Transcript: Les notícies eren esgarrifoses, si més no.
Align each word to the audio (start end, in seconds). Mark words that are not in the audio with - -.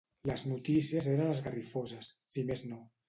Les 0.29 0.43
notícies 0.51 1.09
eren 1.11 1.33
esgarrifoses, 1.35 2.11
si 2.37 2.47
més 2.49 2.65
no. 2.73 2.85